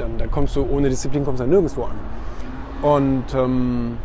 [0.00, 1.96] dann, dann kommst du ohne Disziplin kommst du nirgendwo an.
[2.82, 3.96] Und ähm,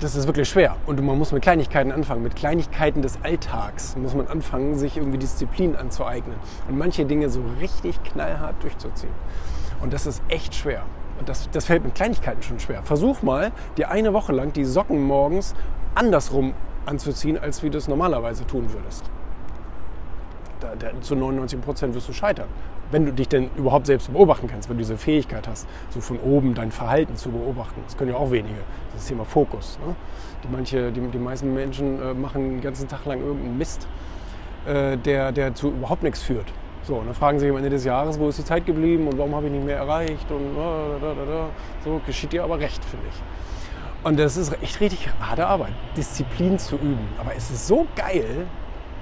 [0.00, 0.76] das ist wirklich schwer.
[0.86, 2.22] Und man muss mit Kleinigkeiten anfangen.
[2.22, 6.36] Mit Kleinigkeiten des Alltags muss man anfangen, sich irgendwie Disziplin anzueignen.
[6.68, 9.12] Und manche Dinge so richtig knallhart durchzuziehen.
[9.80, 10.82] Und das ist echt schwer.
[11.18, 12.82] Und das, das fällt mit Kleinigkeiten schon schwer.
[12.82, 15.54] Versuch mal, dir eine Woche lang die Socken morgens
[15.94, 16.54] andersrum
[16.86, 19.04] anzuziehen, als wie du es normalerweise tun würdest.
[20.62, 22.48] Da, da, zu 99 Prozent wirst du scheitern
[22.92, 26.20] wenn du dich denn überhaupt selbst beobachten kannst, wenn du diese Fähigkeit hast, so von
[26.20, 27.80] oben dein Verhalten zu beobachten.
[27.84, 28.60] Das können ja auch wenige.
[28.94, 29.78] Das Thema Fokus.
[29.84, 29.96] Ne?
[30.44, 33.88] Die, manche, die, die meisten Menschen äh, machen den ganzen Tag lang irgendeinen Mist,
[34.66, 36.46] äh, der, der zu überhaupt nichts führt.
[36.82, 39.16] So, und dann fragen sie am Ende des Jahres, wo ist die Zeit geblieben und
[39.16, 41.48] warum habe ich nicht mehr erreicht und äh, da, da, da.
[41.84, 43.22] so geschieht dir aber recht, finde ich.
[44.04, 47.06] Und das ist echt richtig harte Arbeit, Disziplin zu üben.
[47.20, 48.46] Aber es ist so geil,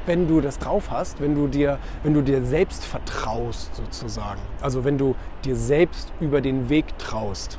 [0.07, 4.41] wenn du das drauf hast, wenn du dir, wenn du dir selbst vertraust sozusagen.
[4.61, 5.15] Also wenn du
[5.45, 7.59] dir selbst über den Weg traust,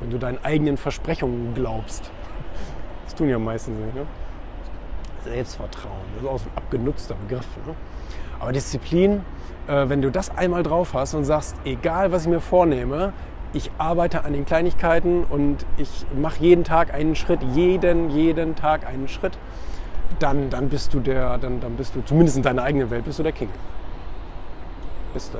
[0.00, 2.10] wenn du deinen eigenen Versprechungen glaubst.
[3.04, 3.94] Das tun ja meistens nicht.
[3.94, 4.06] Ne?
[5.24, 7.46] Selbstvertrauen, das ist auch so ein abgenutzter Begriff.
[7.66, 7.74] Ne?
[8.38, 9.22] Aber Disziplin,
[9.66, 13.12] äh, wenn du das einmal drauf hast und sagst, egal was ich mir vornehme,
[13.52, 18.86] ich arbeite an den Kleinigkeiten und ich mache jeden Tag einen Schritt, jeden, jeden Tag
[18.86, 19.38] einen Schritt
[20.18, 23.18] dann, dann bist du der, dann, dann bist du, zumindest in deiner eigenen Welt, bist
[23.18, 23.50] du der King.
[25.12, 25.38] Bist du.